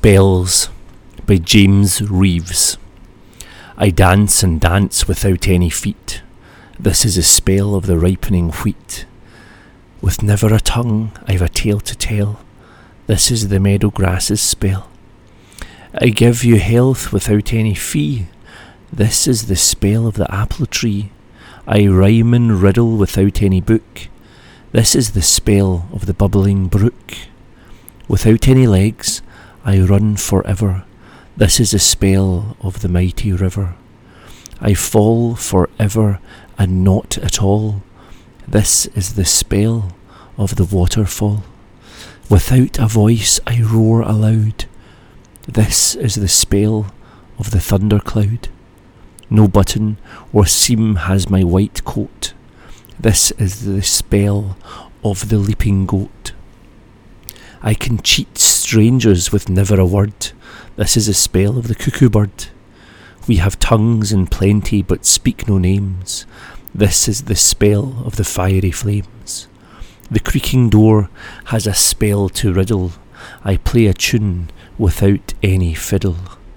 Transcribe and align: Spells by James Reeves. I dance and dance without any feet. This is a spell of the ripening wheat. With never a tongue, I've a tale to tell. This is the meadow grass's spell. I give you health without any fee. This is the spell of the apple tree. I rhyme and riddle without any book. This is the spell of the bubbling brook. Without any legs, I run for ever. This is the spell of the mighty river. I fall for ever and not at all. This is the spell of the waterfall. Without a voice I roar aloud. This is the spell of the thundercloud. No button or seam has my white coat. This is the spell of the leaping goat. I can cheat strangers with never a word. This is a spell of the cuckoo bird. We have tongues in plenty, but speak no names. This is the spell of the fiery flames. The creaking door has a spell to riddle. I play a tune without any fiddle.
Spells 0.00 0.70
by 1.26 1.36
James 1.36 2.00
Reeves. 2.00 2.78
I 3.76 3.90
dance 3.90 4.42
and 4.42 4.58
dance 4.58 5.06
without 5.06 5.46
any 5.46 5.68
feet. 5.68 6.22
This 6.78 7.04
is 7.04 7.18
a 7.18 7.22
spell 7.22 7.74
of 7.74 7.84
the 7.84 7.98
ripening 7.98 8.48
wheat. 8.50 9.04
With 10.00 10.22
never 10.22 10.54
a 10.54 10.58
tongue, 10.58 11.12
I've 11.26 11.42
a 11.42 11.50
tale 11.50 11.80
to 11.80 11.94
tell. 11.94 12.40
This 13.08 13.30
is 13.30 13.48
the 13.48 13.60
meadow 13.60 13.90
grass's 13.90 14.40
spell. 14.40 14.88
I 15.92 16.06
give 16.08 16.44
you 16.44 16.58
health 16.58 17.12
without 17.12 17.52
any 17.52 17.74
fee. 17.74 18.28
This 18.90 19.28
is 19.28 19.48
the 19.48 19.56
spell 19.56 20.06
of 20.06 20.14
the 20.14 20.34
apple 20.34 20.64
tree. 20.64 21.10
I 21.66 21.86
rhyme 21.88 22.32
and 22.32 22.62
riddle 22.62 22.96
without 22.96 23.42
any 23.42 23.60
book. 23.60 24.08
This 24.72 24.94
is 24.94 25.10
the 25.10 25.20
spell 25.20 25.90
of 25.92 26.06
the 26.06 26.14
bubbling 26.14 26.68
brook. 26.68 27.18
Without 28.08 28.48
any 28.48 28.66
legs, 28.66 29.20
I 29.64 29.80
run 29.80 30.16
for 30.16 30.46
ever. 30.46 30.84
This 31.36 31.60
is 31.60 31.72
the 31.72 31.78
spell 31.78 32.56
of 32.60 32.80
the 32.80 32.88
mighty 32.88 33.32
river. 33.32 33.74
I 34.60 34.74
fall 34.74 35.34
for 35.34 35.68
ever 35.78 36.18
and 36.58 36.82
not 36.82 37.18
at 37.18 37.42
all. 37.42 37.82
This 38.48 38.86
is 38.86 39.14
the 39.14 39.24
spell 39.24 39.92
of 40.38 40.56
the 40.56 40.64
waterfall. 40.64 41.44
Without 42.30 42.78
a 42.78 42.86
voice 42.86 43.38
I 43.46 43.60
roar 43.62 44.00
aloud. 44.02 44.64
This 45.46 45.94
is 45.94 46.14
the 46.14 46.28
spell 46.28 46.92
of 47.38 47.50
the 47.50 47.60
thundercloud. 47.60 48.48
No 49.28 49.46
button 49.46 49.98
or 50.32 50.46
seam 50.46 50.96
has 50.96 51.30
my 51.30 51.44
white 51.44 51.84
coat. 51.84 52.32
This 52.98 53.30
is 53.32 53.64
the 53.64 53.82
spell 53.82 54.56
of 55.04 55.28
the 55.28 55.38
leaping 55.38 55.86
goat. 55.86 56.32
I 57.62 57.74
can 57.74 57.98
cheat 58.02 58.38
strangers 58.70 59.32
with 59.32 59.48
never 59.48 59.80
a 59.80 59.84
word. 59.84 60.30
This 60.76 60.96
is 60.96 61.08
a 61.08 61.12
spell 61.12 61.58
of 61.58 61.66
the 61.66 61.74
cuckoo 61.74 62.08
bird. 62.08 62.46
We 63.26 63.38
have 63.38 63.58
tongues 63.58 64.12
in 64.12 64.28
plenty, 64.28 64.80
but 64.80 65.04
speak 65.04 65.48
no 65.48 65.58
names. 65.58 66.24
This 66.72 67.08
is 67.08 67.22
the 67.22 67.34
spell 67.34 68.00
of 68.06 68.14
the 68.14 68.22
fiery 68.22 68.70
flames. 68.70 69.48
The 70.08 70.20
creaking 70.20 70.70
door 70.70 71.10
has 71.46 71.66
a 71.66 71.74
spell 71.74 72.28
to 72.28 72.52
riddle. 72.52 72.92
I 73.42 73.56
play 73.56 73.86
a 73.86 73.92
tune 73.92 74.50
without 74.78 75.34
any 75.42 75.74
fiddle. 75.74 76.18